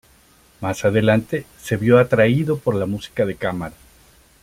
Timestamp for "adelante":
0.83-1.45